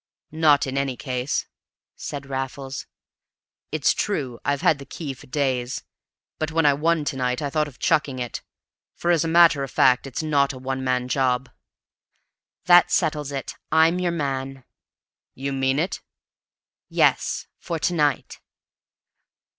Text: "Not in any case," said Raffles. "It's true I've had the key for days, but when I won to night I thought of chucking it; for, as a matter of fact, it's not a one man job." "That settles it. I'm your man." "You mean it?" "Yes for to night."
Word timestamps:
"Not 0.33 0.65
in 0.65 0.79
any 0.79 0.97
case," 0.97 1.45
said 1.95 2.25
Raffles. 2.25 2.87
"It's 3.71 3.93
true 3.93 4.39
I've 4.43 4.61
had 4.61 4.79
the 4.79 4.85
key 4.87 5.13
for 5.13 5.27
days, 5.27 5.83
but 6.39 6.51
when 6.51 6.65
I 6.65 6.73
won 6.73 7.05
to 7.05 7.15
night 7.15 7.39
I 7.39 7.51
thought 7.51 7.67
of 7.67 7.77
chucking 7.77 8.17
it; 8.17 8.41
for, 8.95 9.11
as 9.11 9.23
a 9.23 9.27
matter 9.27 9.61
of 9.61 9.69
fact, 9.69 10.07
it's 10.07 10.23
not 10.23 10.53
a 10.53 10.57
one 10.57 10.83
man 10.83 11.07
job." 11.07 11.51
"That 12.65 12.89
settles 12.89 13.31
it. 13.31 13.53
I'm 13.71 13.99
your 13.99 14.11
man." 14.11 14.63
"You 15.35 15.53
mean 15.53 15.77
it?" 15.77 16.01
"Yes 16.89 17.45
for 17.59 17.77
to 17.77 17.93
night." 17.93 18.39